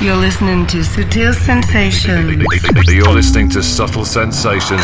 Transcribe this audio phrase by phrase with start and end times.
[0.00, 2.40] You're listening to Sutil Sensations.
[2.88, 4.80] You're listening to Subtle Sensations.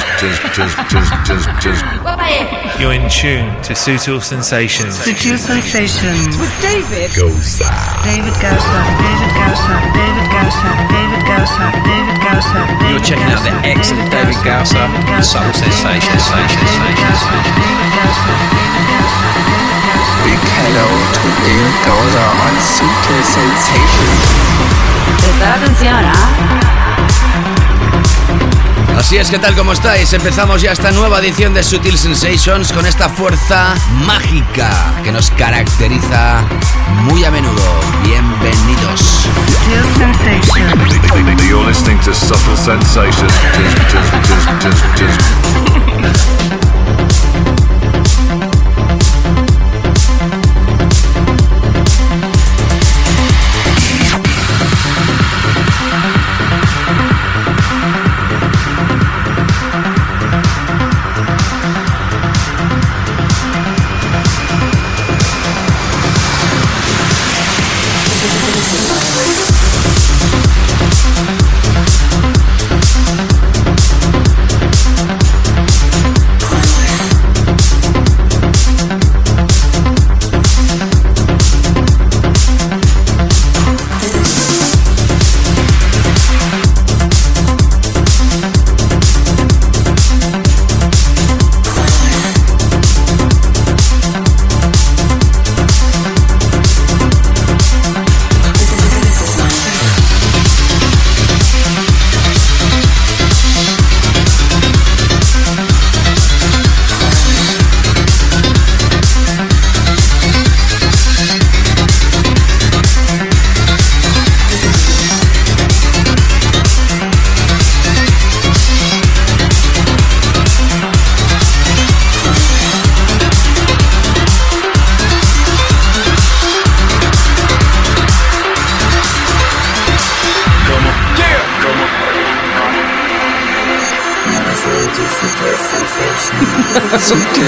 [2.76, 4.92] You're in tune to Sutil Sensations.
[5.00, 6.37] Sutil Sensations.
[6.37, 7.65] With David Gausa.
[8.05, 8.77] David Gausa.
[9.00, 9.74] David Gausa.
[9.96, 10.68] David Gausa.
[10.92, 11.64] David Gausa.
[11.88, 12.60] David Gausa.
[12.92, 16.28] You're checking out the excellent David Gausa on Subtle Sensations.
[20.28, 25.05] Big hello to David Gausa on Sutil Sensations.
[25.20, 26.67] Prestar atención, ¿ah?
[28.99, 29.54] Así es, ¿qué tal?
[29.54, 30.13] ¿Cómo estáis?
[30.14, 34.71] Empezamos ya esta nueva edición de Sutil Sensations con esta fuerza mágica
[35.05, 36.43] que nos caracteriza
[37.03, 37.63] muy a menudo.
[38.03, 39.29] Bienvenidos.
[41.47, 43.33] You're listening to Subtle Sensations.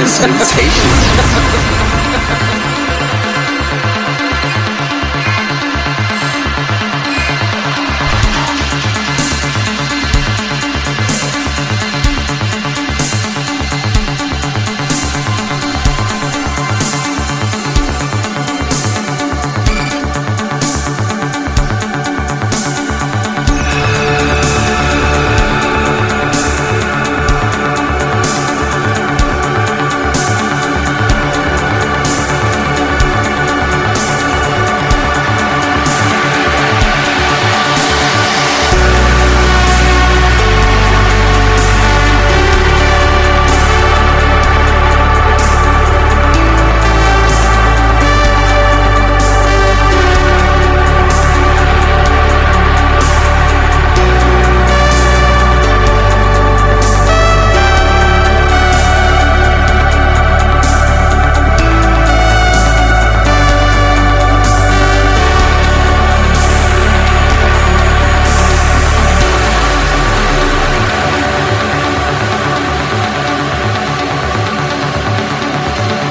[0.09, 1.88] Sensations.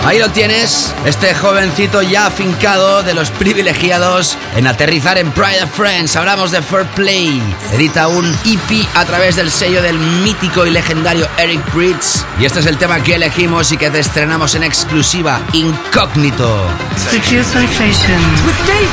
[0.07, 5.69] Ahí lo tienes, este jovencito ya afincado de los privilegiados en aterrizar en Pride of
[5.75, 6.15] Friends.
[6.15, 7.43] Hablamos de Fair Play.
[7.73, 12.25] Edita un EP a través del sello del mítico y legendario Eric Bridges.
[12.39, 16.69] Y este es el tema que elegimos y que te estrenamos en exclusiva, Incógnito.
[16.95, 18.41] Sensations.
[18.45, 18.87] with David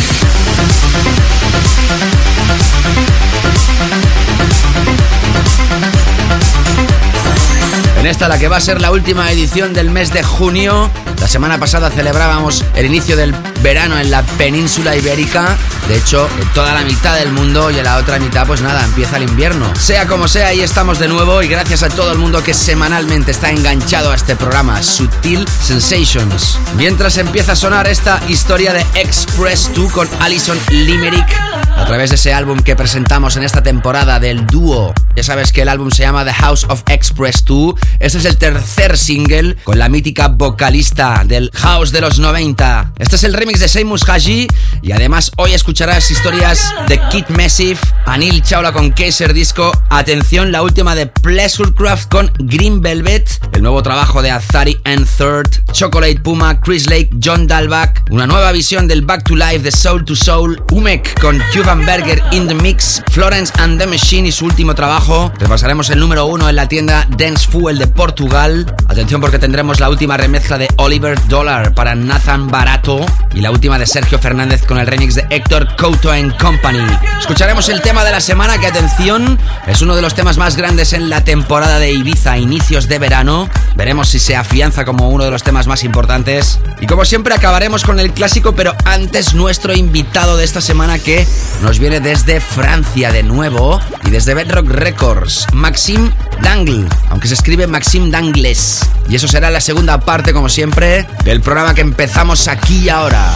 [8.01, 10.89] En esta, la que va a ser la última edición del mes de junio.
[11.19, 13.31] La semana pasada celebrábamos el inicio del
[13.61, 15.55] verano en la península ibérica.
[15.87, 18.83] De hecho, en toda la mitad del mundo y en la otra mitad, pues nada,
[18.83, 19.71] empieza el invierno.
[19.75, 23.29] Sea como sea, ahí estamos de nuevo y gracias a todo el mundo que semanalmente
[23.29, 26.57] está enganchado a este programa, Sutil Sensations.
[26.75, 31.50] Mientras empieza a sonar esta historia de Express 2 con Alison Limerick
[31.81, 34.93] a través de ese álbum que presentamos en esta temporada del dúo.
[35.15, 37.73] Ya sabes que el álbum se llama The House of Express 2.
[37.99, 42.93] Este es el tercer single con la mítica vocalista del house de los 90.
[42.99, 44.47] Este es el remix de Seymour Haji
[44.83, 50.61] y además hoy escucharás historias de Kid Massive, Anil Chaula con Kaiser Disco, atención la
[50.61, 56.61] última de Pleasurecraft con Green Velvet, el nuevo trabajo de Azari and Third, Chocolate Puma,
[56.61, 60.63] Chris Lake, John Dalbach, una nueva visión del Back to Life de Soul to Soul,
[60.71, 65.31] Umek con Cuban Berger in the Mix, Florence and the Machine y su último trabajo.
[65.39, 68.65] Repasaremos el número uno en la tienda Dance Fuel de Portugal.
[68.89, 73.79] Atención porque tendremos la última remezcla de Oliver Dollar para Nathan Barato y la última
[73.79, 76.85] de Sergio Fernández con el remix de Héctor Couto and Company.
[77.21, 80.91] Escucharemos el tema de la semana que atención es uno de los temas más grandes
[80.91, 83.49] en la temporada de Ibiza inicios de verano.
[83.77, 86.59] Veremos si se afianza como uno de los temas más importantes.
[86.81, 91.25] Y como siempre acabaremos con el clásico, pero antes nuestro invitado de esta semana que
[91.61, 96.11] nos viene desde Francia de nuevo y desde Bedrock Records, Maxime
[96.41, 98.81] Dangle, aunque se escribe Maxime Dangles.
[99.09, 103.31] Y eso será la segunda parte, como siempre, del programa que empezamos aquí y ahora.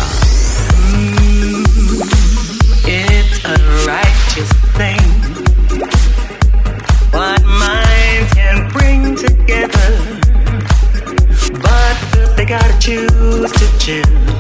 [13.88, 14.35] It's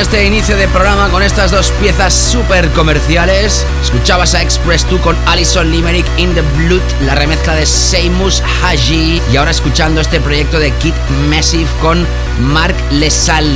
[0.00, 3.66] este inicio de programa con estas dos piezas súper comerciales.
[3.82, 9.20] Escuchabas a Express 2 con Alison Limerick in the Blood, la remezcla de Seymus Haji.
[9.30, 10.94] Y ahora escuchando este proyecto de Kid
[11.28, 12.06] Massive con
[12.40, 13.46] Mark Lesal.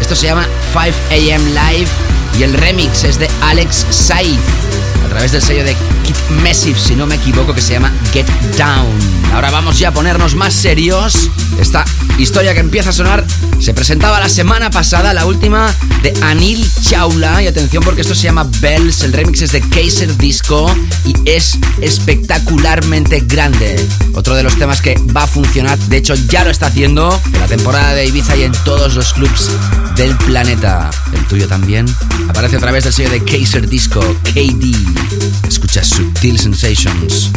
[0.00, 1.90] Esto se llama 5 AM Live
[2.38, 4.38] y el remix es de Alex Said
[4.70, 4.71] a
[5.12, 8.26] través del sello de Kid Massive, si no me equivoco, que se llama Get
[8.56, 9.22] Down.
[9.34, 11.28] Ahora vamos ya a ponernos más serios.
[11.58, 11.84] Esta
[12.18, 13.24] historia que empieza a sonar
[13.60, 15.70] se presentaba la semana pasada, la última
[16.02, 17.42] de Anil Chaula.
[17.42, 21.58] Y atención porque esto se llama Bells, el remix es de Kaiser Disco y es
[21.80, 23.86] espectacularmente grande.
[24.14, 27.40] Otro de los temas que va a funcionar, de hecho ya lo está haciendo en
[27.40, 29.50] la temporada de Ibiza y en todos los clubs
[29.96, 30.90] del planeta.
[31.12, 31.86] El tuyo también.
[32.28, 35.01] Aparece a través del sello de Kaiser Disco, KD.
[35.48, 37.30] Escucha Subtil Sensations.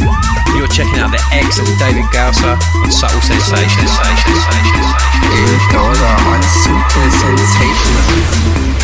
[0.56, 3.92] You're checking out the ex of David Gausser on Subtle Sensations.
[5.22, 8.56] David Goza on Super Sensation.
[8.56, 8.75] En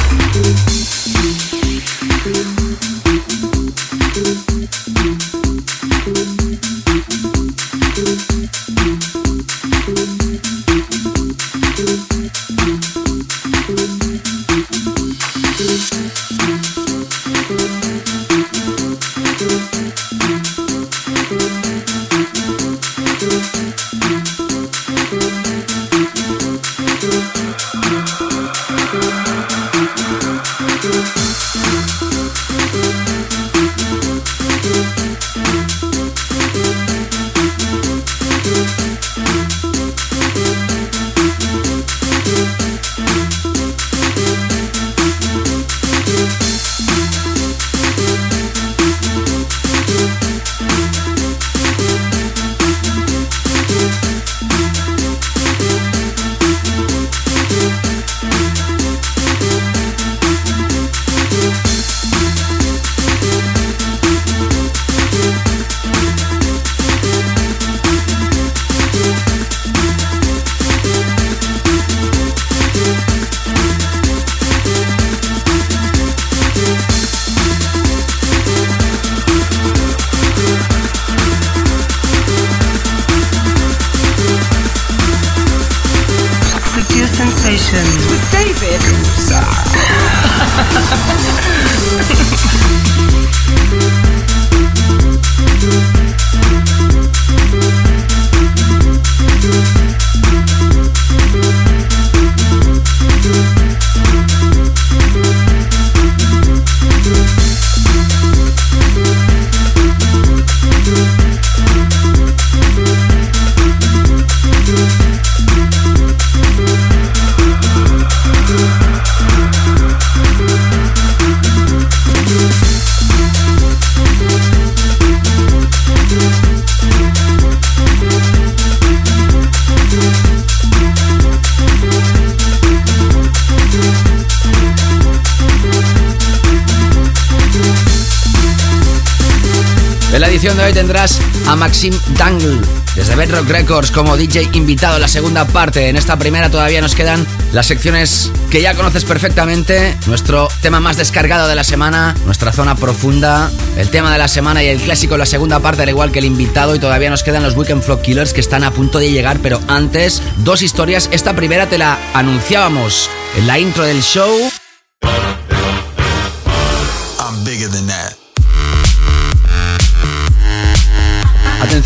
[141.62, 142.58] Maxim Dangle
[142.96, 145.88] desde Bedrock Records como DJ invitado en la segunda parte.
[145.88, 150.96] En esta primera todavía nos quedan las secciones que ya conoces perfectamente, nuestro tema más
[150.96, 155.14] descargado de la semana, nuestra zona profunda, el tema de la semana y el clásico
[155.14, 157.84] en la segunda parte, al igual que el invitado y todavía nos quedan los Weekend
[157.84, 161.10] Flock Killers que están a punto de llegar, pero antes dos historias.
[161.12, 164.50] Esta primera te la anunciábamos en la intro del show.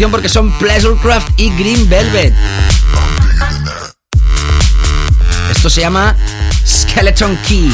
[0.04, 2.32] Porque son Pleasurecraft y Green Velvet.
[5.50, 6.14] Esto se llama
[6.66, 7.70] Skeleton Key.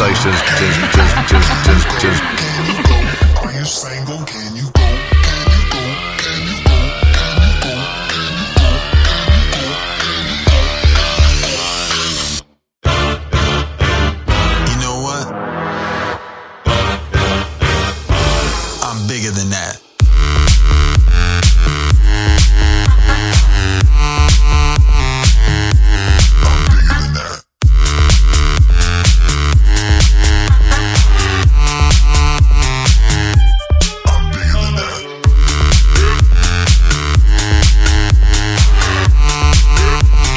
[0.00, 0.40] sensations.
[0.56, 2.39] Just, just, just, just, just.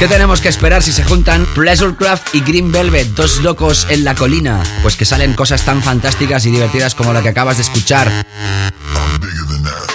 [0.04, 4.14] ¿Qué tenemos que esperar si se juntan Pleasurecraft y Green Velvet, dos locos en la
[4.14, 4.62] colina?
[4.82, 8.12] Pues que salen cosas tan fantásticas y divertidas como la que acabas de escuchar.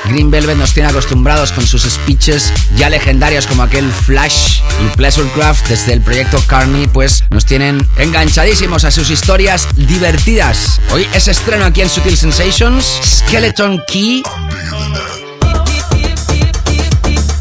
[0.05, 5.67] Green Velvet nos tiene acostumbrados con sus speeches ya legendarios como aquel Flash y Pleasurecraft
[5.67, 10.81] desde el proyecto Carney pues nos tienen enganchadísimos a sus historias divertidas.
[10.91, 14.23] Hoy es estreno aquí en Sutil Sensations, Skeleton Key.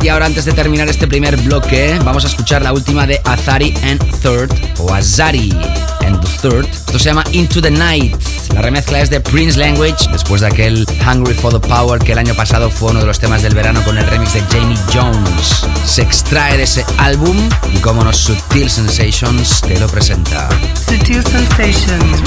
[0.08, 3.74] Y ahora antes de terminar este primer bloque vamos a escuchar la última de Azari
[3.82, 5.52] and Third o Azari
[6.00, 6.64] and the Third.
[6.64, 8.16] Esto se llama Into the Night.
[8.54, 12.18] La remezcla es de Prince Language después de aquel Hungry for the Power que el
[12.18, 15.66] año pasado fue uno de los temas del verano con el remix de Jamie Jones.
[15.84, 17.36] Se extrae de ese álbum
[17.74, 20.48] y como nos Sutil Sensations te lo presenta.
[20.88, 22.22] Sutil Sensations.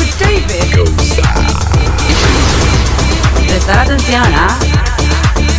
[3.48, 4.60] Prestar atención, ¿ah?
[5.42, 5.51] Since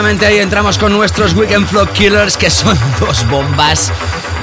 [0.00, 3.92] Ahí entramos con nuestros Weekend Flow Killers, que son dos bombas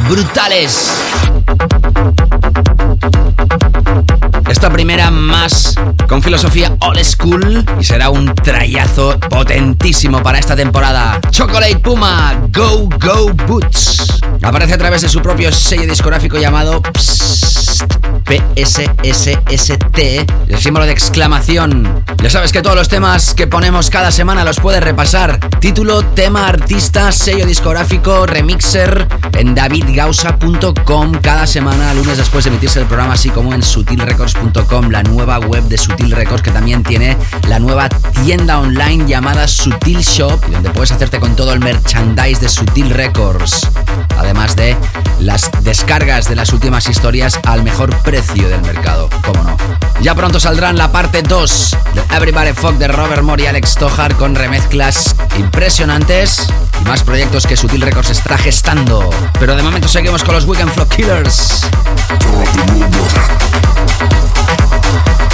[0.08, 1.02] brutales.
[4.50, 5.76] Esta primera más
[6.08, 11.20] con filosofía old school y será un trayazo potentísimo para esta temporada.
[11.32, 14.22] Chocolate Puma, Go Go Boots.
[14.42, 16.82] Aparece a través de su propio sello discográfico llamado
[18.28, 20.00] PSSST,
[20.48, 22.04] el símbolo de exclamación.
[22.22, 25.40] Ya sabes que todos los temas que ponemos cada semana los puedes repasar.
[25.60, 29.08] Título, tema, artista, sello discográfico, remixer
[29.38, 33.64] en davidgausa.com cada semana, lunes después de emitirse el programa, así como en
[34.38, 37.90] sutilrecords.com, la nueva web de Sutil Records que también tiene la nueva
[38.24, 43.68] tienda online llamada Sutil Shop, donde puedes hacerte con todo el merchandise de Sutil Records.
[44.18, 44.76] Además de
[45.20, 49.58] las descargas de las últimas historias al mejor precio del mercado, cómo no.
[50.02, 54.16] Ya pronto saldrán la parte 2 de Everybody Fuck de Robert Moore y Alex Tojar
[54.16, 56.48] con remezclas impresionantes
[56.82, 59.10] y más proyectos que Sutil Records está gestando.
[59.40, 61.62] Pero de momento seguimos con los Weekend Flow Killers.
[64.98, 65.27] Thank you.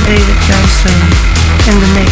[1.70, 2.10] in the mix.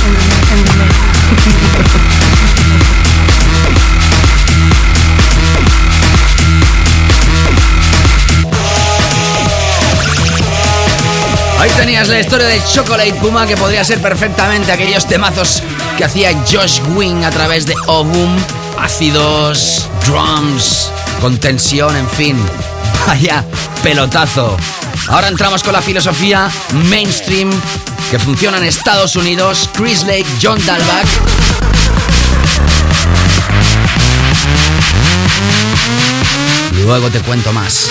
[11.58, 15.62] Ahí tenías la historia de Chocolate Puma que podría ser perfectamente aquellos temazos
[15.96, 18.36] que hacía Josh Wing a través de Obum,
[18.78, 20.90] ácidos, drums,
[21.20, 22.36] con tensión, en fin.
[23.06, 23.44] Vaya
[23.82, 24.56] pelotazo.
[25.12, 26.50] Ahora entramos con la filosofía
[26.88, 27.50] mainstream
[28.10, 29.68] que funciona en Estados Unidos.
[29.74, 31.06] Chris Lake, John Dalbach.
[36.82, 37.90] Luego te cuento más.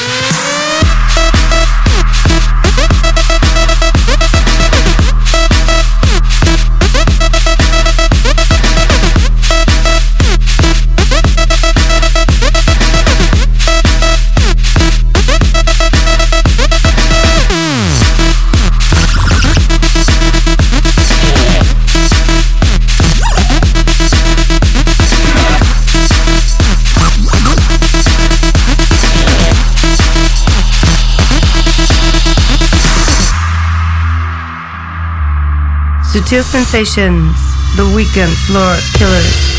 [36.12, 37.38] Sutil Sensations,
[37.78, 39.51] The Weekend Floor Killers.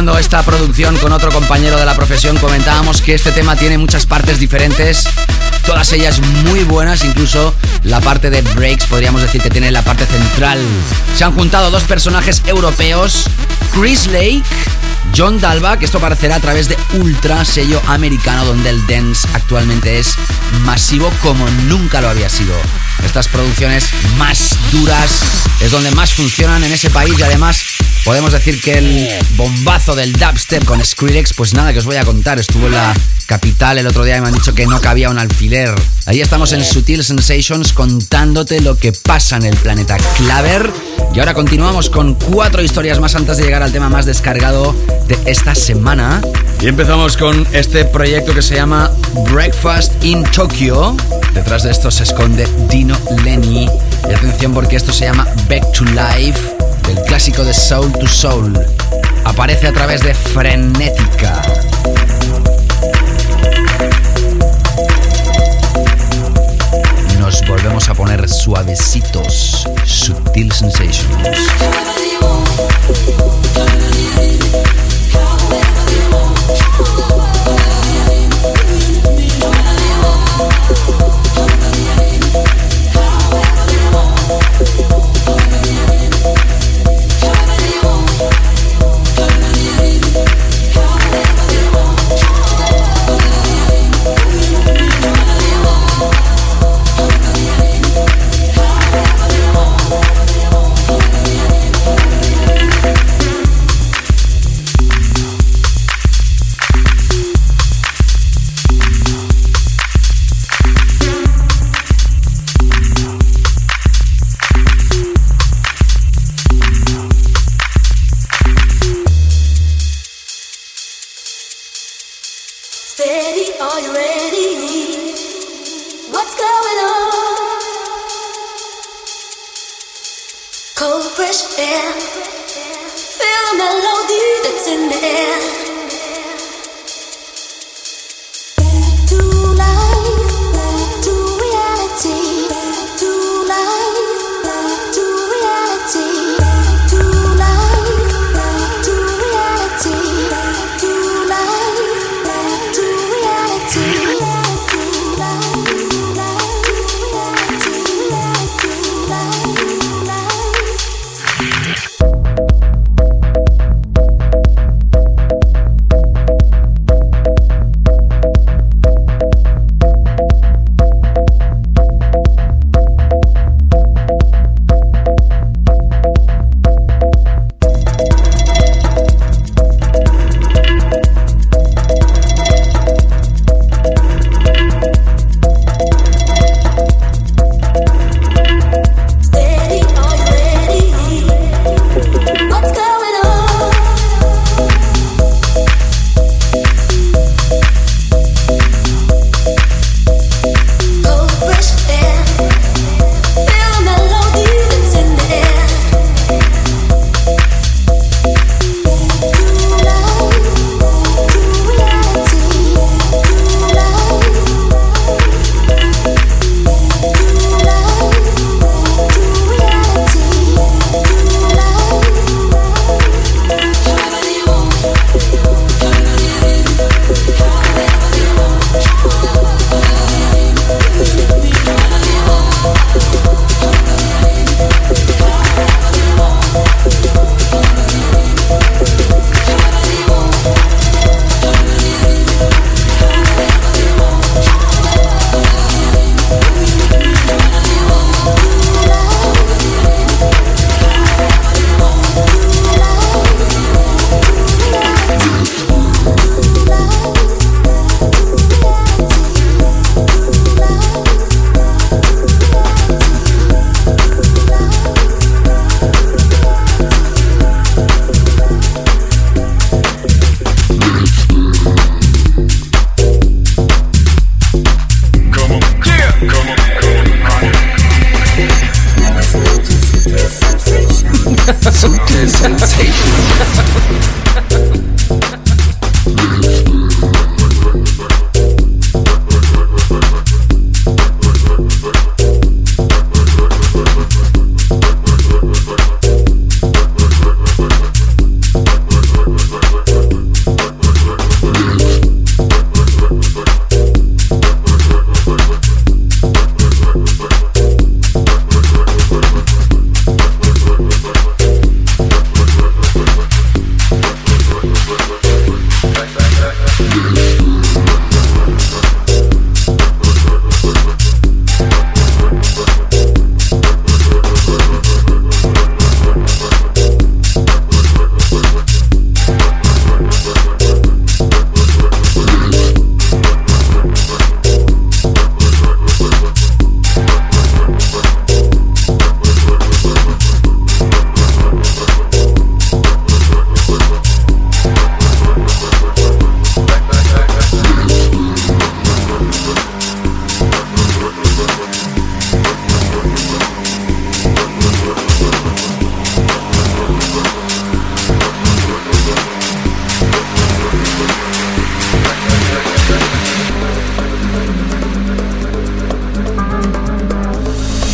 [0.00, 4.06] Comentando esta producción con otro compañero de la profesión comentábamos que este tema tiene muchas
[4.06, 5.06] partes diferentes,
[5.66, 10.06] todas ellas muy buenas, incluso la parte de breaks podríamos decir que tiene la parte
[10.06, 10.58] central.
[11.14, 13.26] Se han juntado dos personajes europeos,
[13.74, 14.42] Chris Lake,
[15.14, 19.98] John Dalba, que esto aparecerá a través de Ultra, sello americano donde el dance actualmente
[19.98, 20.14] es
[20.64, 22.54] masivo como nunca lo había sido.
[23.04, 25.10] Estas producciones más duras
[25.60, 27.62] es donde más funcionan en ese país y además
[28.04, 32.04] podemos decir que el bombazo del dubstep con Skrillex, pues nada que os voy a
[32.04, 32.94] contar, estuvo en la
[33.26, 35.72] capital el otro día y me han dicho que no cabía un alfiler.
[36.06, 40.70] Ahí estamos en Sutil Sensations contándote lo que pasa en el planeta Claver.
[41.14, 44.74] Y ahora continuamos con cuatro historias más antes de llegar al tema más descargado
[45.06, 46.20] de esta semana.
[46.60, 48.90] Y empezamos con este proyecto que se llama
[49.30, 50.96] Breakfast in Tokyo.
[51.32, 53.68] Detrás de esto se esconde Dino Lenny.
[54.08, 56.56] Y atención porque esto se llama Back to Life,
[56.94, 58.52] del clásico de Soul to Soul.
[59.24, 61.40] Aparece a través de Frenética.
[67.18, 69.68] Nos volvemos a poner suavecitos.
[69.84, 71.28] Sutil Sensations.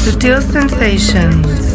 [0.06, 1.65] Sutil sensations.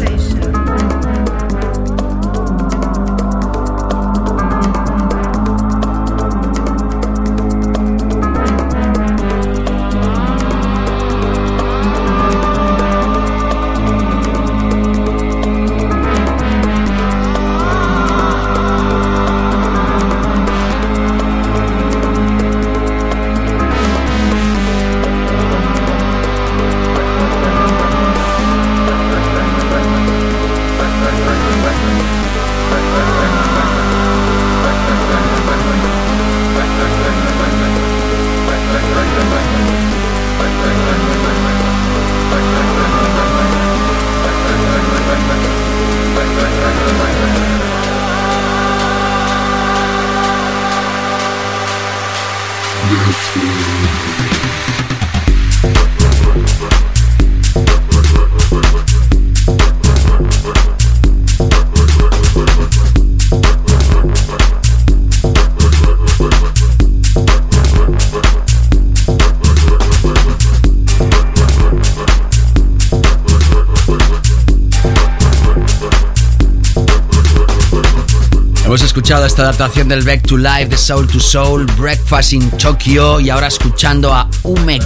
[79.02, 83.30] Escuchado esta adaptación del Back to Life de Soul to Soul, Breakfast in Tokyo y
[83.30, 84.84] ahora escuchando a Umek.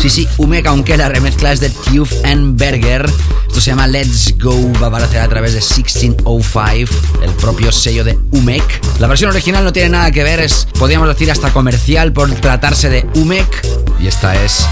[0.00, 3.04] Sí, sí, Umek, aunque la remezcla es de Tube and Berger.
[3.46, 6.90] Esto se llama Let's Go, va a aparecer a través de 1605,
[7.22, 8.64] el propio sello de Umek.
[8.98, 12.88] La versión original no tiene nada que ver, es, podríamos decir, hasta comercial por tratarse
[12.88, 13.66] de Umek.
[14.00, 14.66] Y esta es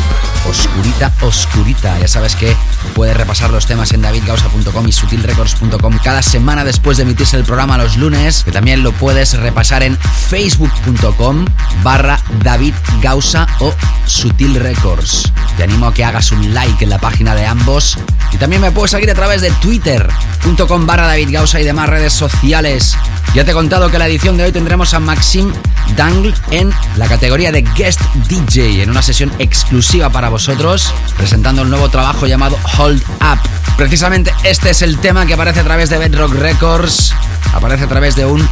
[0.48, 1.98] oscurita, oscurita.
[1.98, 2.56] Ya sabes que
[2.94, 7.78] puedes repasar los temas en davidgausa.com y sutilrecords.com cada semana después de emitirse el programa
[7.78, 11.44] los lunes, que también lo puedes repasar en facebook.com
[11.82, 13.74] barra davidgausa o
[14.06, 15.32] Sutil Records.
[15.56, 17.98] Te animo a que hagas un like en la página de ambos
[18.32, 22.96] y también me puedes seguir a través de twitter.com barra davidgausa y demás redes sociales.
[23.34, 25.52] Ya te he contado que la edición de hoy tendremos a Maxim
[25.96, 31.70] Dangle en la categoría de Guest DJ, en una sesión exclusiva para vosotros, presentando el
[31.70, 33.38] nuevo trabajo llamado Hold Up.
[33.76, 37.14] Precisamente este es el tema que aparece a través de Bedrock Records,
[37.54, 38.46] aparece a través de un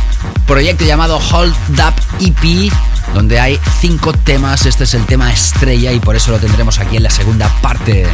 [0.46, 2.72] proyecto llamado Hold Up EP,
[3.14, 6.96] donde hay cinco temas, este es el tema estrella y por eso lo tendremos aquí
[6.96, 8.06] en la segunda parte.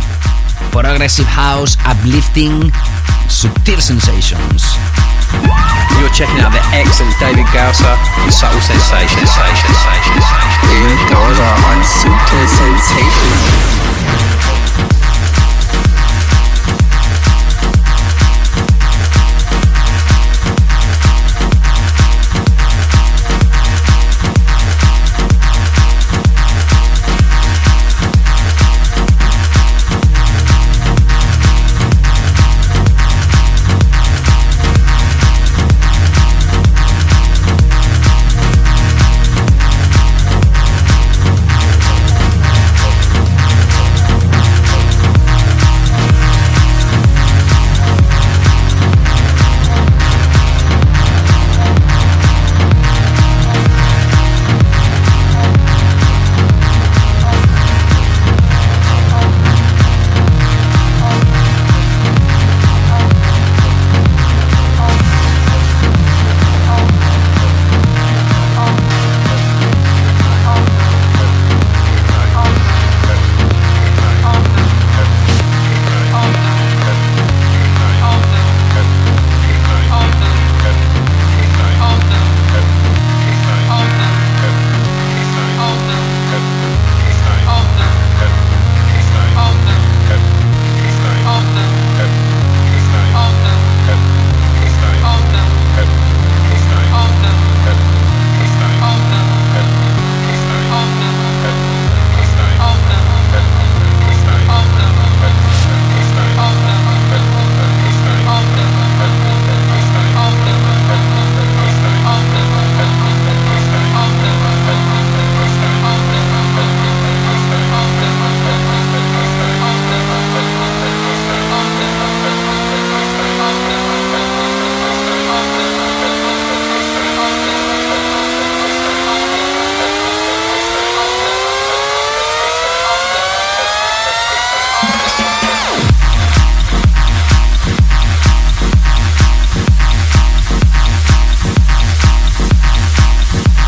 [0.72, 2.72] Progressive House, Uplifting,
[3.28, 4.64] Subtil Sensations.
[5.98, 9.30] You're checking out the excellent David Gausser and Subtle Sensations.
[10.68, 13.75] David Gausser on Sutil Sensation.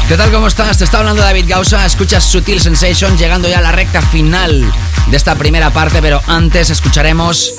[0.08, 0.32] ¿Qué tal?
[0.32, 0.78] ¿Cómo estás?
[0.78, 1.84] Te está hablando David Gausa.
[1.84, 4.64] Escuchas Sutil Sensation llegando ya a la recta final
[5.10, 7.52] de esta primera parte, pero antes escucharemos.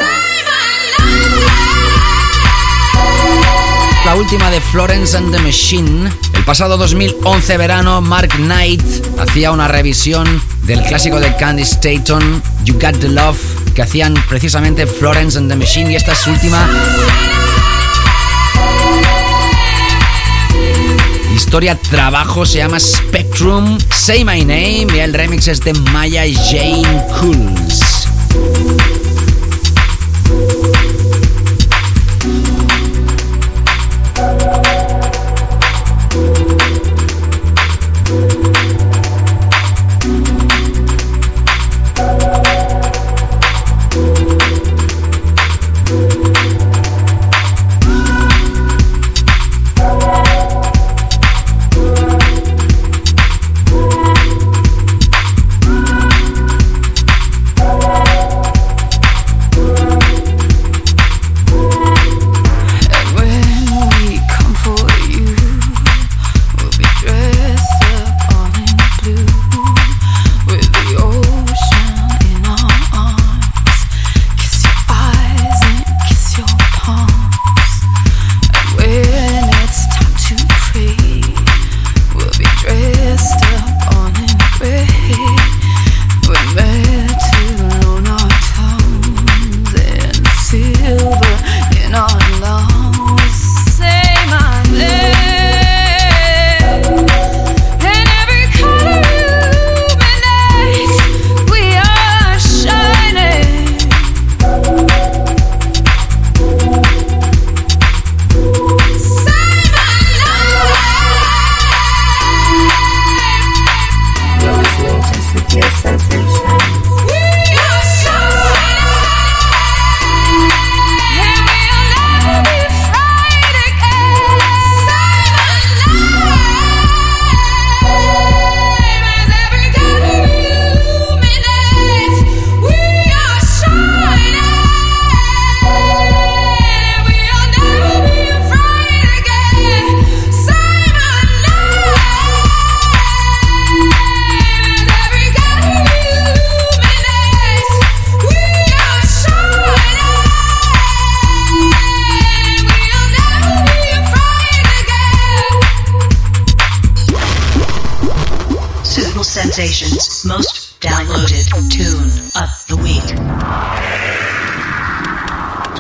[4.04, 6.10] La última de Florence and the Machine.
[6.34, 8.82] El pasado 2011 verano, Mark Knight
[9.20, 13.38] hacía una revisión del clásico de Candy Staton, You Got the Love,
[13.76, 16.68] que hacían precisamente Florence and the Machine, y esta es su última
[21.40, 23.78] historia trabajo se llama Spectrum.
[23.96, 27.08] Say My Name y el remix es de Maya Jane
[91.20, 92.08] forever, you know
[92.42, 92.89] love.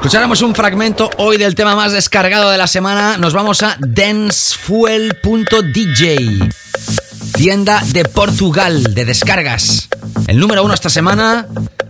[0.09, 5.13] Escucháramos un fragmento hoy del tema más descargado de la semana, nos vamos a dancefuel.dj,
[7.33, 9.87] tienda de Portugal de descargas.
[10.25, 11.45] El número uno esta semana,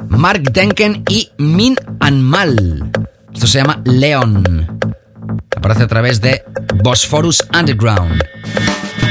[0.10, 2.92] Mark Denken y Min Anmal.
[3.34, 4.68] Esto se llama Leon.
[5.56, 6.44] Aparece a través de
[6.84, 8.22] Bosphorus Underground.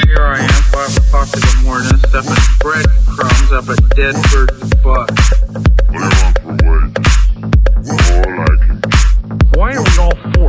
[0.04, 6.37] Here I am, five o'clock in the morning, stuffing breadcrumbs up a dead bird's butt.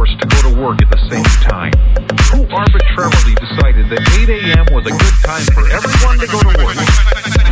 [0.10, 1.74] Forced to go to work at the same time?
[2.32, 4.66] Who arbitrarily decided that 8 a.m.
[4.74, 6.78] was a good time for everyone to go to work?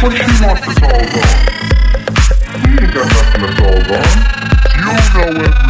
[0.01, 1.33] What do you want to solve on?
[2.63, 4.07] We ain't got nothing to solve on.
[4.77, 5.67] You know everything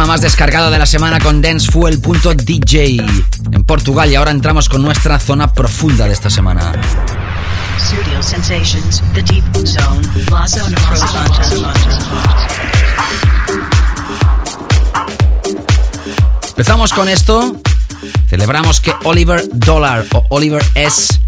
[0.05, 2.75] Más descargado de la semana con dancefuel.dj
[3.53, 6.73] en Portugal y ahora entramos con nuestra zona profunda de esta semana.
[16.49, 17.57] Empezamos con esto.
[18.29, 21.19] Celebramos que Oliver Dollar o Oliver S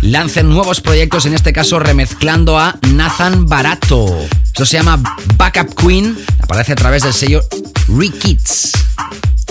[0.00, 4.18] lancen nuevos proyectos, en este caso remezclando a Nathan Barato.
[4.42, 5.00] Esto se llama
[5.36, 7.42] Backup Queen, aparece a través del sello
[7.88, 8.72] Rickets.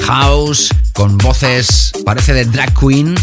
[0.05, 3.15] House con voces, parece de drag queen.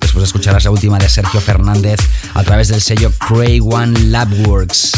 [0.00, 2.00] Después escucharás la última de Sergio Fernández
[2.34, 4.92] a través del sello Cray One Labworks.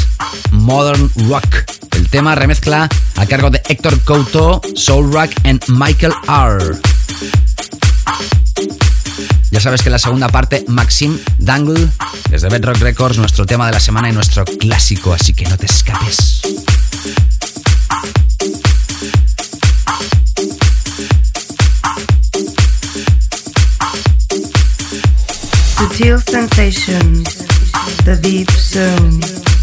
[0.50, 1.64] Modern Rock.
[1.92, 6.78] El tema remezcla a cargo de Héctor Couto, Soul Rock and Michael R.
[9.50, 11.88] Ya sabes que la segunda parte, Maxime Dangle,
[12.28, 15.66] desde Bedrock Records, nuestro tema de la semana y nuestro clásico, así que no te
[15.66, 16.63] escapes.
[25.84, 27.46] Sutil sensations,
[28.04, 29.53] the deep zone.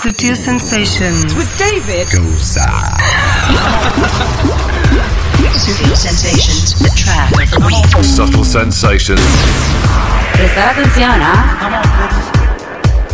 [0.00, 2.62] Sensations with David Goza.
[5.58, 8.02] Subtle Sensations, the track of the week.
[8.02, 9.20] Subtle Sensations.
[10.32, 12.39] Prestar atención, ¿ah?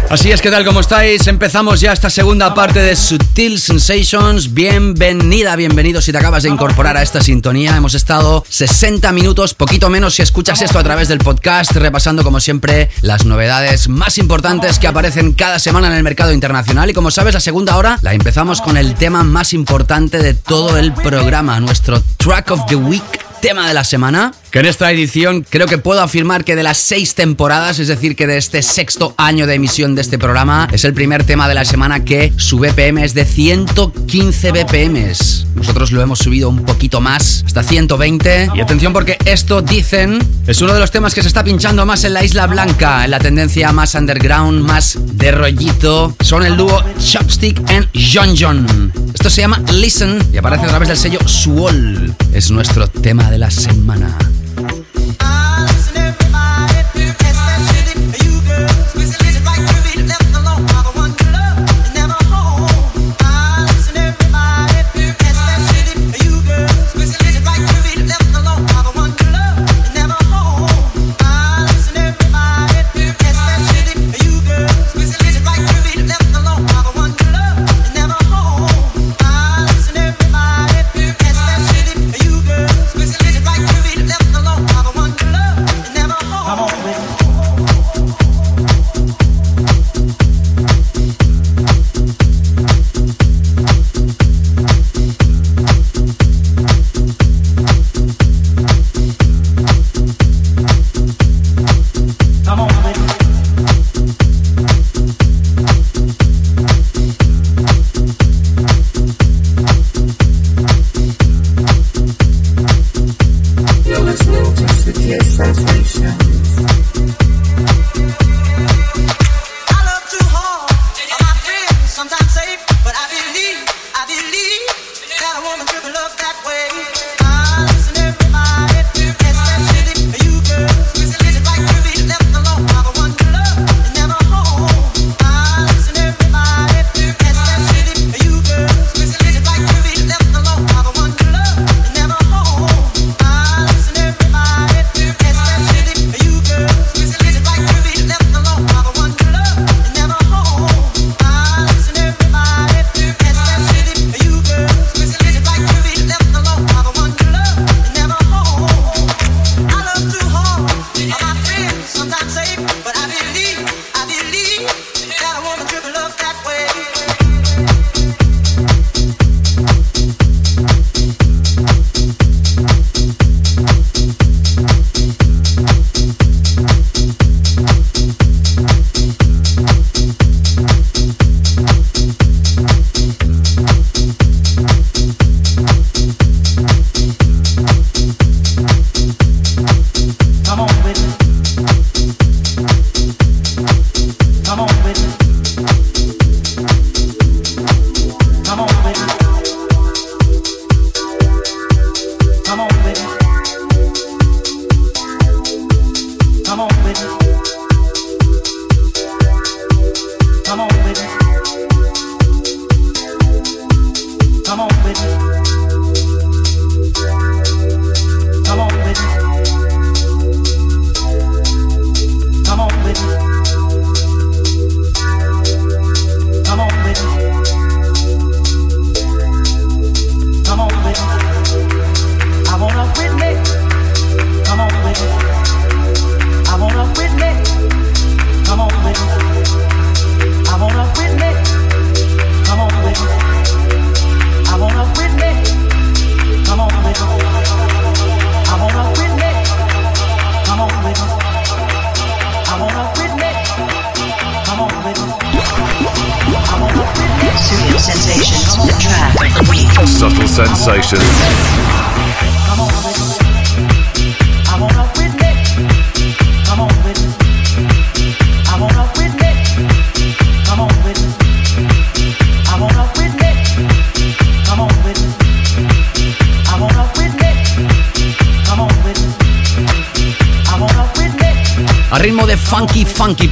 [0.08, 0.64] Así es, ¿qué tal?
[0.64, 1.26] ¿Cómo estáis?
[1.26, 4.54] Empezamos ya esta segunda parte de Sutil Sensations.
[4.54, 7.76] Bienvenida, bienvenido si te acabas de incorporar a esta sintonía.
[7.76, 12.38] Hemos estado 60 minutos, poquito menos si escuchas esto a través del podcast, repasando como
[12.38, 16.88] siempre las novedades más importantes que aparecen cada semana en el mercado internacional.
[16.88, 20.78] Y como sabes, la segunda hora la empezamos con el tema más importante de todo
[20.78, 25.44] el programa, nuestro Track of the Week tema de la semana, que en esta edición
[25.46, 29.14] creo que puedo afirmar que de las seis temporadas, es decir, que de este sexto
[29.18, 32.58] año de emisión de este programa, es el primer tema de la semana que su
[32.58, 35.46] BPM es de 115 BPMs.
[35.56, 38.52] Nosotros lo hemos subido un poquito más, hasta 120.
[38.54, 42.04] Y atención porque esto, dicen, es uno de los temas que se está pinchando más
[42.04, 46.16] en la Isla Blanca, en la tendencia más underground, más de rollito.
[46.20, 48.90] Son el dúo Chopstick and John John.
[49.12, 52.14] Esto se llama Listen y aparece a través del sello Suol.
[52.32, 54.16] Es nuestro tema de la semana.
[55.12, 55.45] Subtle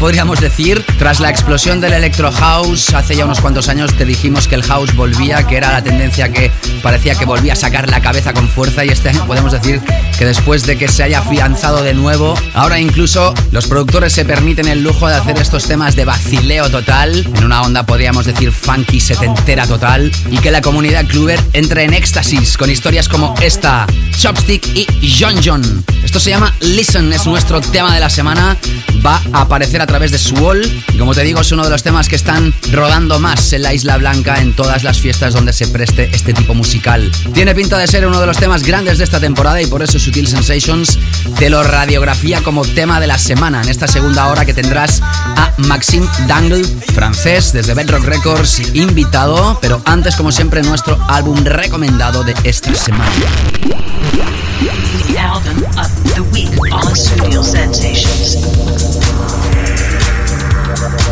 [0.04, 4.46] podríamos decir, tras la explosión del electro house hace ya unos cuantos años te dijimos
[4.46, 6.50] que el house volvía, que era la tendencia que
[6.82, 9.80] parecía que volvía a sacar la cabeza con fuerza y este año podemos decir
[10.18, 14.68] que después de que se haya afianzado de nuevo, ahora incluso los productores se permiten
[14.68, 19.00] el lujo de hacer estos temas de vacileo total, en una onda podríamos decir funky
[19.00, 23.86] setentera total y que la comunidad cluber entre en éxtasis con historias como esta,
[24.18, 24.86] Chopstick y
[25.18, 25.93] John John.
[26.14, 28.56] Esto se llama Listen, es nuestro tema de la semana.
[29.04, 30.62] Va a aparecer a través de Swall.
[30.92, 33.74] Y como te digo, es uno de los temas que están rodando más en la
[33.74, 37.10] Isla Blanca en todas las fiestas donde se preste este tipo musical.
[37.32, 39.98] Tiene pinta de ser uno de los temas grandes de esta temporada y por eso
[39.98, 41.00] Sutil Sensations
[41.36, 45.02] te lo radiografía como tema de la semana en esta segunda hora que tendrás
[45.36, 46.64] a Maxime Dangle,
[46.94, 49.58] francés desde Bedrock Records, invitado.
[49.60, 53.10] Pero antes, como siempre, nuestro álbum recomendado de esta semana.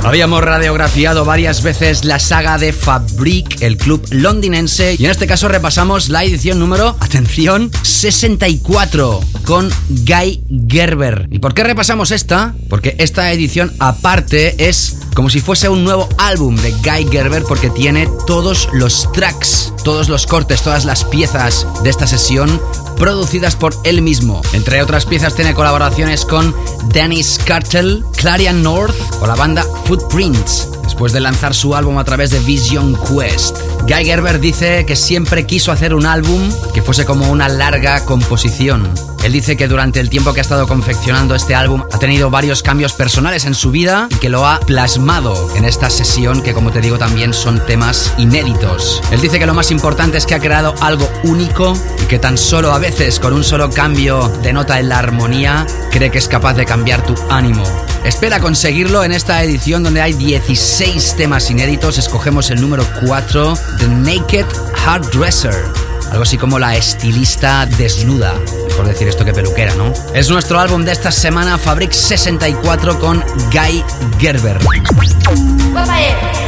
[0.05, 5.49] Habíamos radiografiado varias veces la saga de Fabric, el club londinense, y en este caso
[5.49, 11.29] repasamos la edición número, atención, 64, con Guy Gerber.
[11.31, 12.55] ¿Y por qué repasamos esta?
[12.69, 17.71] Porque esta edición aparte es como si fuese un nuevo álbum de Guy Gerber porque
[17.71, 22.61] tiene todos los tracks, todos los cortes, todas las piezas de esta sesión
[22.97, 24.43] producidas por él mismo.
[24.53, 26.55] Entre otras piezas tiene colaboraciones con
[26.93, 30.69] Dennis Cartel, Clarion North o la banda Footprints.
[30.85, 35.47] Después de lanzar su álbum a través de Vision Quest, Guy Gerber dice que siempre
[35.47, 36.41] quiso hacer un álbum
[36.83, 38.93] fuese como una larga composición.
[39.23, 42.63] Él dice que durante el tiempo que ha estado confeccionando este álbum ha tenido varios
[42.63, 46.73] cambios personales en su vida y que lo ha plasmado en esta sesión que como
[46.73, 49.01] te digo también son temas inéditos.
[49.13, 52.37] Él dice que lo más importante es que ha creado algo único y que tan
[52.37, 56.27] solo a veces con un solo cambio de nota en la armonía cree que es
[56.27, 57.65] capaz de cambiar tu ánimo.
[58.05, 61.99] Espera conseguirlo en esta edición donde hay 16 temas inéditos.
[61.99, 64.47] Escogemos el número 4, The Naked
[64.85, 65.92] Hairdresser.
[66.13, 68.35] Algo así como la estilista desnuda.
[68.69, 69.95] Mejor decir esto que peluquera, ¿no?
[70.13, 73.83] Es nuestro álbum de esta semana, Fabric 64 con Guy
[74.21, 74.59] Gerber.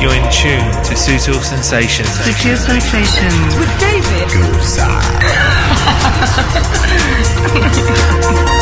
[0.02, 2.10] You're in tune to Sutil Sensations.
[2.10, 3.56] Sutil Sensations.
[3.58, 4.28] With David.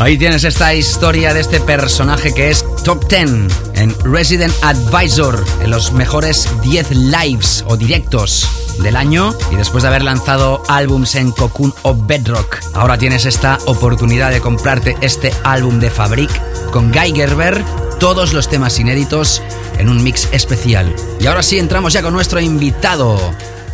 [0.00, 5.70] Ahí tienes esta historia de este personaje que es Top 10 en Resident Advisor, en
[5.70, 8.48] los mejores 10 lives o directos
[8.82, 13.58] del año y después de haber lanzado álbums en Cocoon o Bedrock, ahora tienes esta
[13.66, 16.30] oportunidad de comprarte este álbum de Fabric
[16.70, 17.62] con Guy Gerber,
[17.98, 19.42] todos los temas inéditos
[19.78, 20.94] en un mix especial.
[21.20, 23.18] Y ahora sí entramos ya con nuestro invitado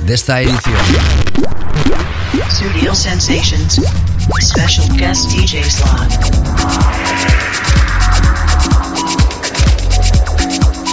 [0.01, 0.75] de esta edición.
[4.29, 5.63] Guest DJ.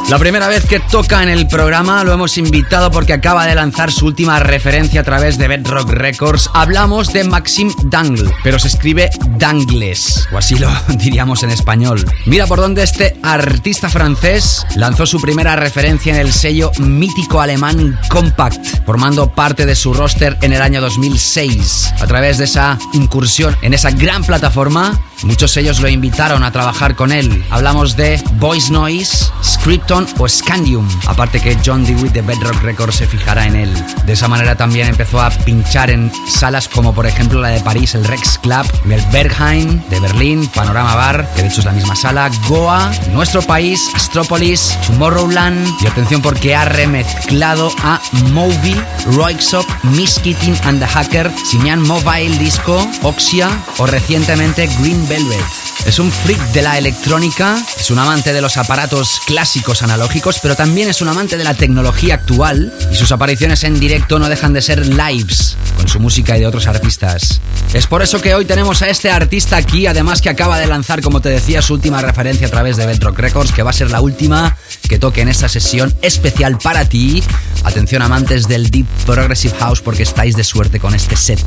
[0.09, 3.91] La primera vez que toca en el programa lo hemos invitado porque acaba de lanzar
[3.91, 6.49] su última referencia a través de Bedrock Records.
[6.53, 9.09] Hablamos de Maxime Dangle, pero se escribe
[9.43, 12.09] Dangles, o así lo diríamos en español.
[12.25, 17.99] Mira por dónde este artista francés lanzó su primera referencia en el sello mítico alemán
[18.07, 21.93] Compact, formando parte de su roster en el año 2006.
[21.99, 26.95] A través de esa incursión en esa gran plataforma, muchos sellos lo invitaron a trabajar
[26.95, 27.43] con él.
[27.49, 30.87] Hablamos de Voice Noise, Scripton o Scandium.
[31.05, 33.85] Aparte que John Dewey de Bedrock Records se fijará en él.
[34.05, 37.93] De esa manera también empezó a pinchar en salas como por ejemplo la de París,
[37.95, 39.01] el Rex Club, el
[39.33, 43.89] Berghain de Berlín, Panorama Bar, que de hecho es la misma sala, Goa, nuestro país,
[43.95, 47.99] Astropolis, Tomorrowland y atención porque ha remezclado a
[48.31, 48.75] Moby,
[49.07, 55.43] Roixop, Miss Keating and the Hacker, Simian Mobile Disco, Oxia o recientemente Green Velvet.
[55.87, 60.55] Es un freak de la electrónica, es un amante de los aparatos clásicos analógicos, pero
[60.55, 64.53] también es un amante de la tecnología actual y sus apariciones en directo no dejan
[64.53, 67.41] de ser lives con su música y de otros artistas.
[67.73, 69.22] Es por eso que hoy tenemos a este artista
[69.53, 72.85] aquí, además que acaba de lanzar, como te decía, su última referencia a través de
[72.85, 74.55] Bedrock Records, que va a ser la última
[74.87, 77.23] que toque en esta sesión especial para ti.
[77.63, 81.39] Atención amantes del Deep Progressive House porque estáis de suerte con este set.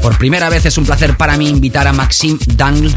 [0.00, 2.92] Por primera vez es un placer para mí invitar a Maxime Dangle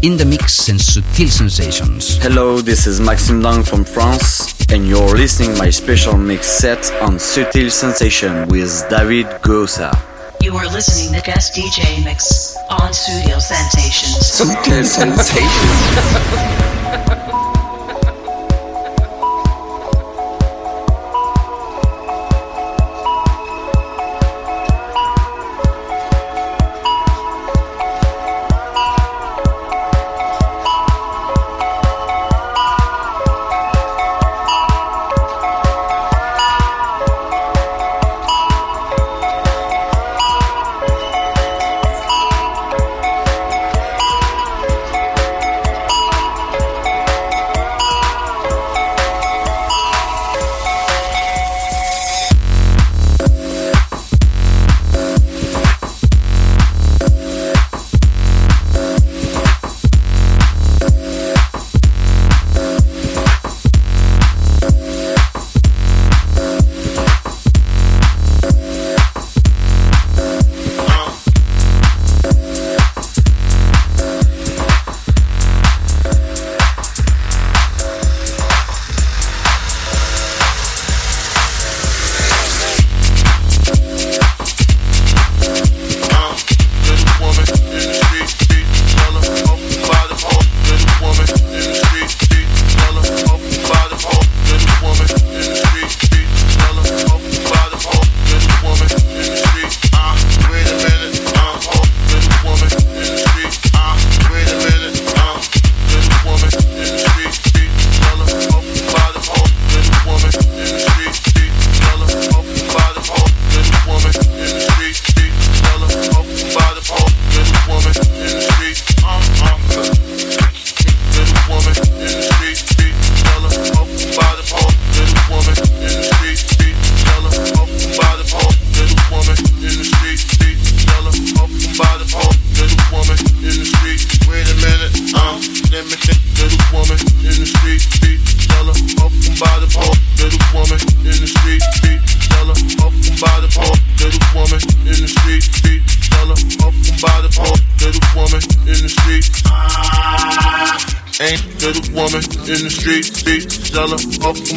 [0.00, 2.18] in the mix en Sutil Sensations.
[2.22, 7.18] Hello, this is Maxime Dang from France, and you're listening my special mix set on
[7.18, 10.15] Sutil Sensation with David Gosa.
[10.40, 14.16] You are listening to guest DJ mix on Studio Sensations.
[14.18, 15.42] Sutil Sensations.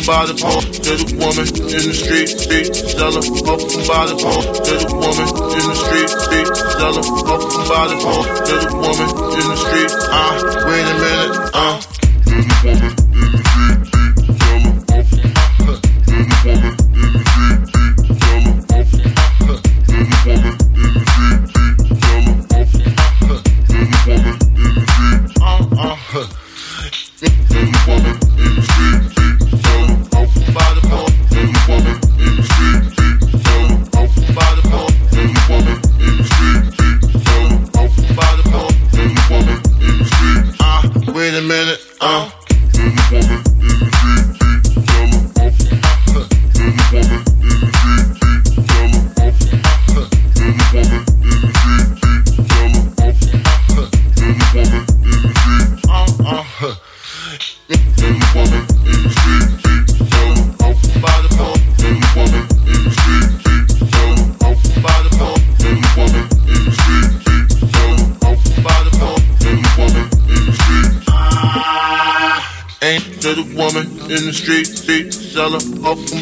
[0.10, 4.98] by the pole, little woman in the street, beat Stella, up by the pole, little
[4.98, 9.92] woman in the street, beat Stella, up by the pole, little woman in the street.
[10.10, 11.82] Ah, uh, wait a minute, Ah, uh.
[12.26, 13.09] Little woman.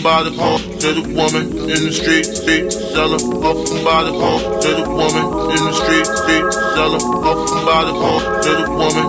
[0.08, 0.58] By the pole.
[0.58, 4.40] To the woman in the street, street seller, up by the pole.
[4.64, 8.24] To the woman in the street, street seller, up by the pole.
[8.46, 9.07] To the woman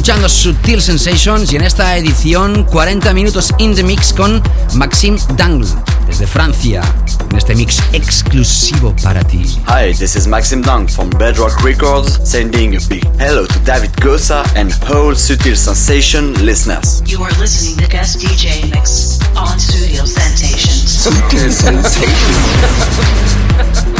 [0.00, 5.68] escuchando Sutil Sensations y en esta edición 40 minutos in the mix con Maxime Dangle
[6.06, 6.80] desde Francia
[7.30, 9.42] en este mix exclusivo para ti.
[9.66, 14.42] Hi, this is Maxim Dang from Bedrock Records, sending a big hello to David Gosa
[14.56, 17.02] and whole Sutil Sensation listeners.
[17.04, 21.04] You are listening to guest DJ mix on Studio Sensations.
[21.04, 21.50] Sutil.
[21.52, 22.00] Sensations.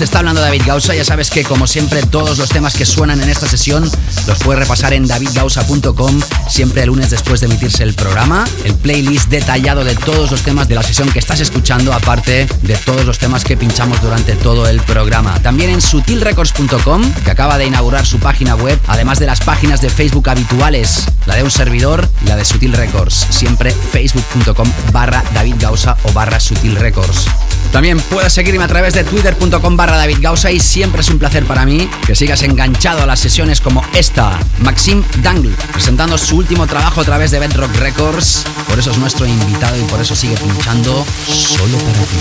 [0.00, 0.94] Te está hablando David Gausa.
[0.94, 3.84] Ya sabes que, como siempre, todos los temas que suenan en esta sesión
[4.26, 8.48] los puedes repasar en davidgausa.com siempre el lunes después de emitirse el programa.
[8.64, 12.76] El playlist detallado de todos los temas de la sesión que estás escuchando, aparte de
[12.76, 15.38] todos los temas que pinchamos durante todo el programa.
[15.42, 19.90] También en sutilrecords.com, que acaba de inaugurar su página web, además de las páginas de
[19.90, 23.26] Facebook habituales, la de un servidor y la de Sutil Records.
[23.28, 27.26] Siempre facebook.com barra David Gausa o barra Sutil Records.
[27.72, 31.44] También puedes seguirme a través de twitter.com barra David Gausa y siempre es un placer
[31.44, 34.38] para mí que sigas enganchado a las sesiones como esta.
[34.58, 38.42] Maxim Dangle, presentando su último trabajo a través de Bedrock Records.
[38.68, 42.18] Por eso es nuestro invitado y por eso sigue pinchando solo para ti.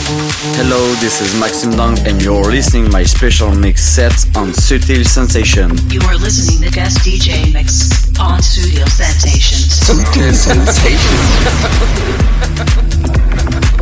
[0.60, 5.72] Hello, this is Maxim Dong and you're listening my special mix set on Sutil Sensation.
[5.90, 9.66] You are listening to guest DJ mix on Studio Sensations.
[9.82, 11.00] Sutil Sensation.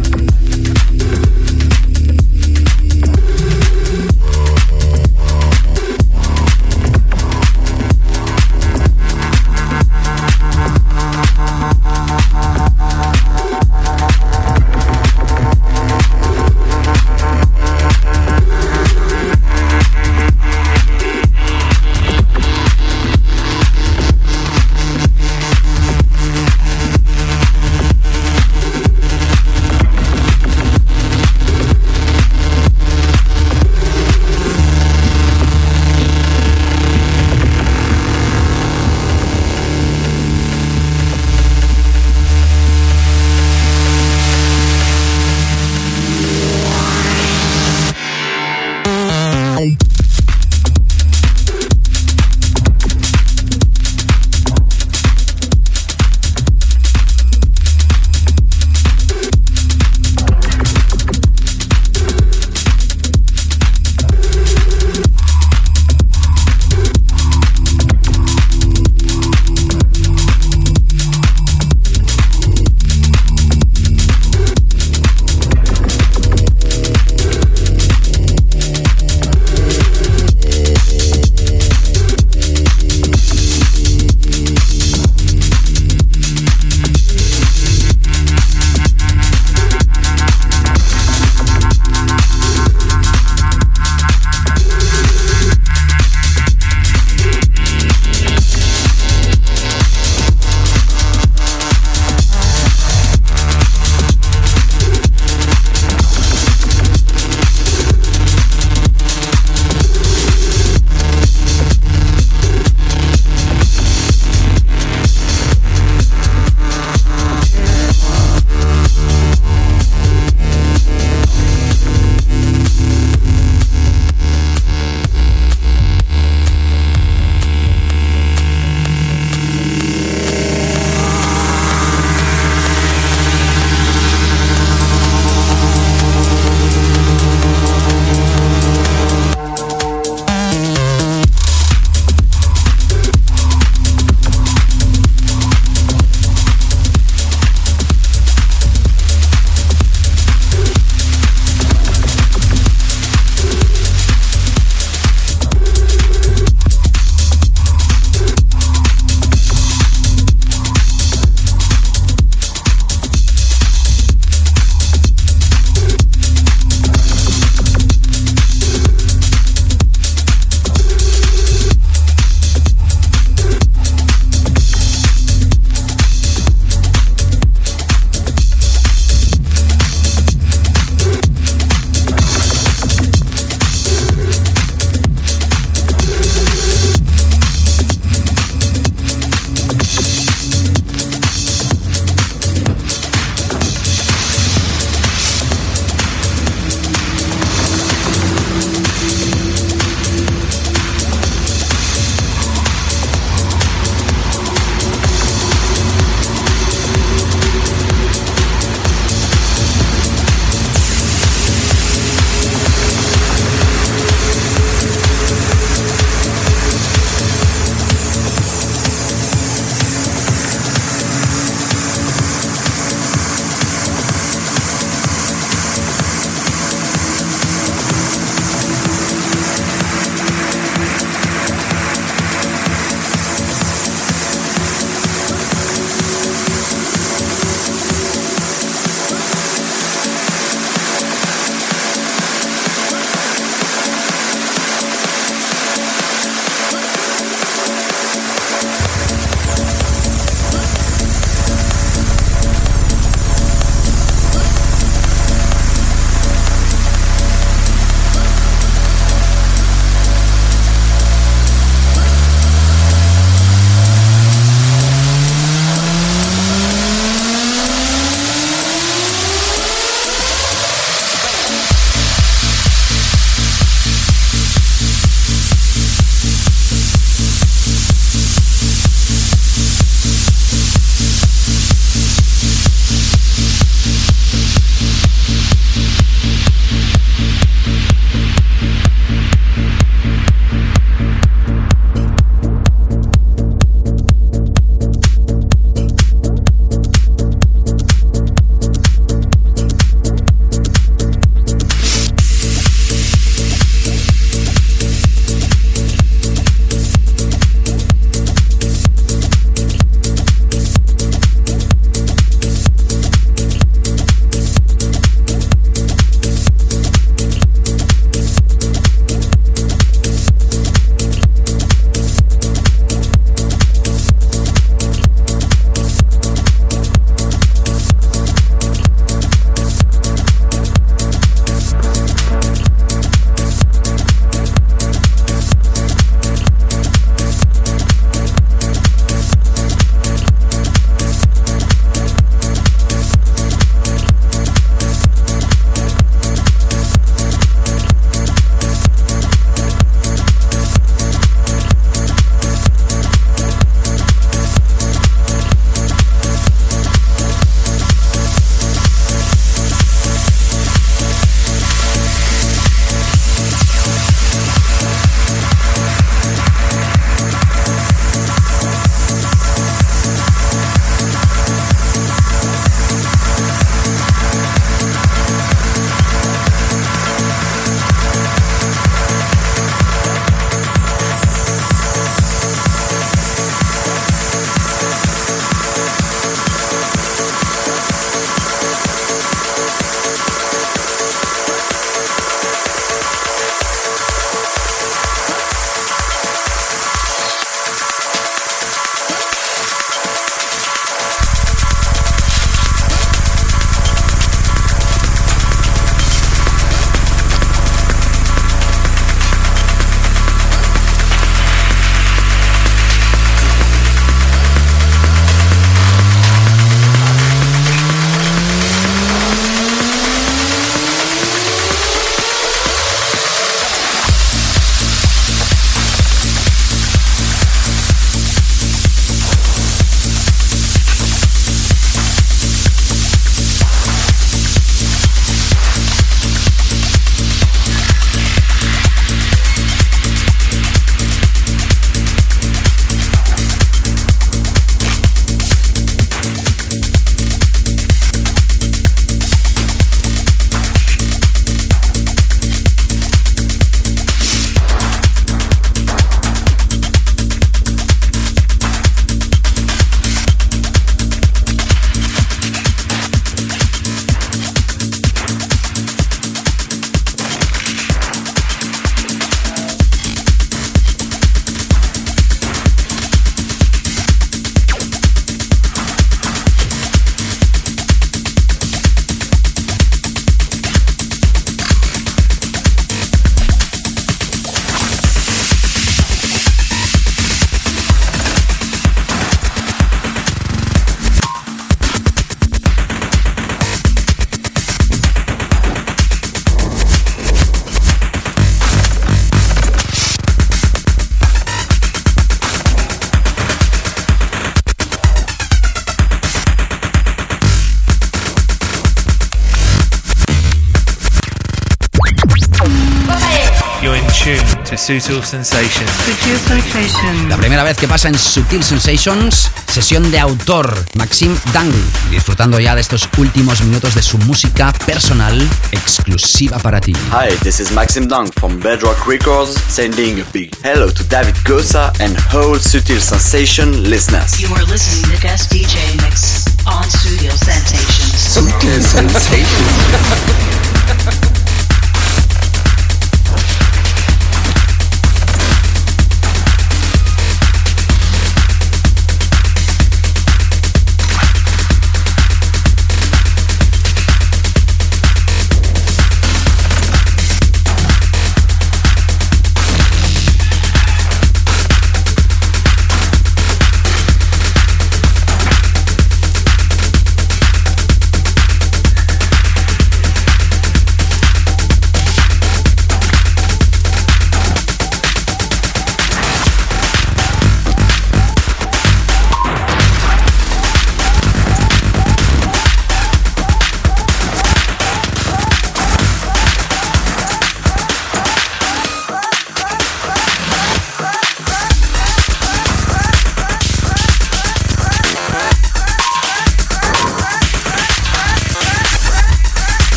[514.88, 515.92] Sutil Sensations.
[516.06, 517.28] Sutil Sensations.
[517.28, 521.70] La primera vez que pasa en Sutil Sensations, sesión de autor, Maxim Dang,
[522.10, 525.38] disfrutando ya de estos últimos minutos de su música personal
[525.72, 526.94] exclusiva para ti.
[527.12, 531.92] Hi, this is Maxim Dang from Bedrock Records, sending a big hello to David Gosa
[532.00, 534.40] and whole Sutil Sensation listeners.
[534.40, 538.14] You are listening to guest DJ mix on Studio Sensations.
[538.16, 540.64] Sutil Sensations.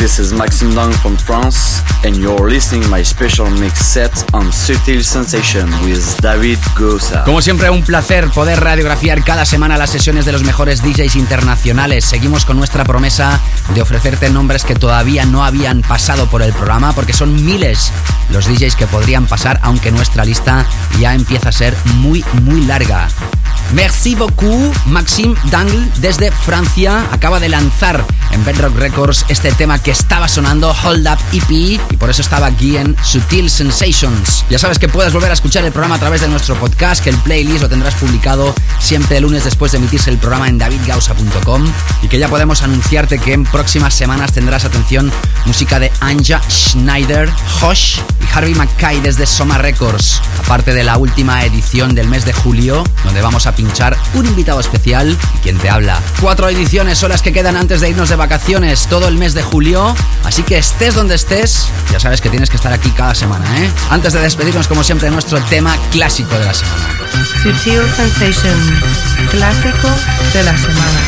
[0.00, 5.04] this is Maxime Dang from France, and you're listening my special mix set on Sutil
[5.04, 7.22] Sensation with David Gosa.
[7.24, 12.06] Como siempre, un placer poder radiografiar cada semana las sesiones de los mejores DJs internacionales.
[12.06, 13.38] Seguimos con nuestra promesa
[13.74, 17.92] de ofrecerte nombres que todavía no habían pasado por el programa, porque son miles
[18.30, 20.64] los DJs que podrían pasar, aunque nuestra lista
[20.98, 23.08] ya empieza a ser muy, muy larga.
[23.74, 29.90] Merci beaucoup, Maxime Dangle desde Francia acaba de lanzar en Bedrock Records este tema que
[29.90, 34.44] estaba sonando Hold Up EP y por eso estaba aquí en Sutil Sensations.
[34.50, 37.10] Ya sabes que puedes volver a escuchar el programa a través de nuestro podcast, que
[37.10, 41.64] el playlist lo tendrás publicado siempre el lunes después de emitirse el programa en davidgausa.com
[42.02, 45.12] y que ya podemos anunciarte que en próximas semanas tendrás atención
[45.46, 47.30] música de Anja Schneider,
[47.62, 48.00] Hosh
[48.34, 53.22] Harvey McKay desde Soma Records, aparte de la última edición del mes de julio, donde
[53.22, 56.00] vamos a pinchar un invitado especial y quien te habla.
[56.20, 59.42] Cuatro ediciones son las que quedan antes de irnos de vacaciones todo el mes de
[59.42, 59.94] julio,
[60.24, 63.70] así que estés donde estés, ya sabes que tienes que estar aquí cada semana, ¿eh?
[63.90, 66.88] Antes de despedirnos, como siempre, nuestro tema clásico de la semana.
[67.42, 68.82] Sutil Sensation,
[69.30, 69.88] clásico
[70.32, 71.00] de la semana.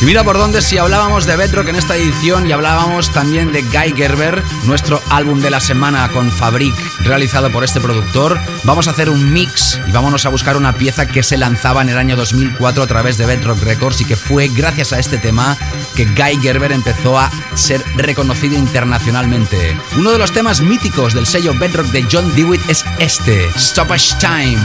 [0.00, 3.62] Y mira por dónde si hablábamos de Bedrock en esta edición y hablábamos también de
[3.62, 8.90] Guy Gerber, nuestro álbum de la semana con Fabric realizado por este productor, vamos a
[8.90, 12.16] hacer un mix y vámonos a buscar una pieza que se lanzaba en el año
[12.16, 15.56] 2004 a través de Bedrock Records y que fue gracias a este tema
[15.94, 19.76] que Guy Gerber empezó a ser reconocido internacionalmente.
[19.96, 24.58] Uno de los temas míticos del sello Bedrock de John Dewitt es este, Stoppage Time.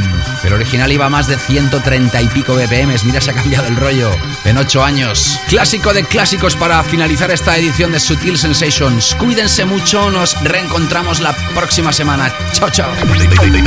[0.44, 3.76] El original iba a más de 130 y pico BPMs, mira se ha cambiado el
[3.76, 4.12] rollo
[4.46, 5.40] en 8 años.
[5.48, 9.16] Clásico de clásicos para finalizar esta edición de Sutil Sensations.
[9.16, 12.23] Cuídense mucho, nos reencontramos la próxima semana.
[12.54, 12.94] Chao, chao.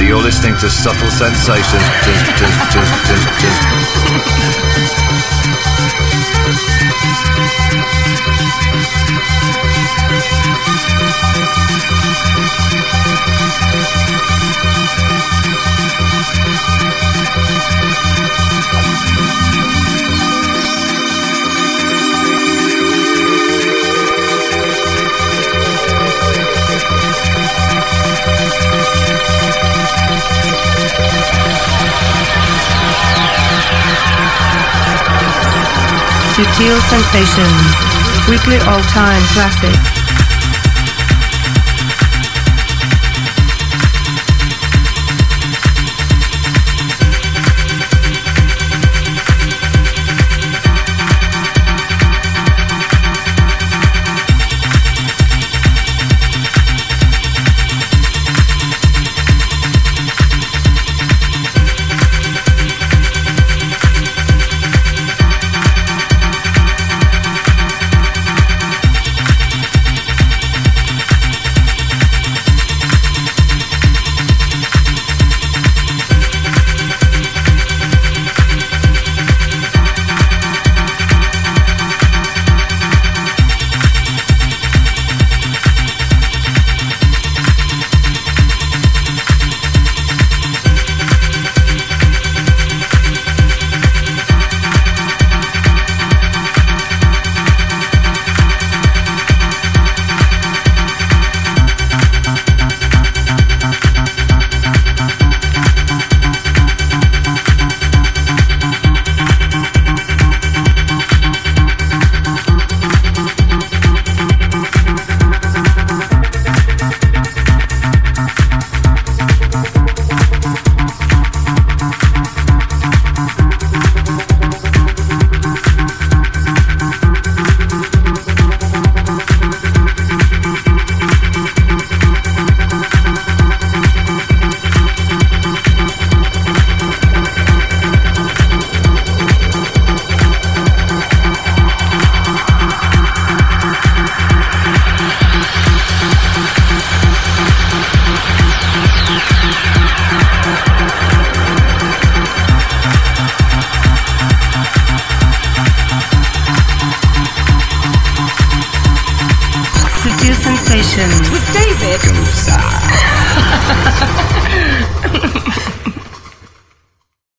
[0.02, 1.82] You're listening to Subtle Sensations.
[36.36, 40.05] Sutil Sensations, weekly all-time classic.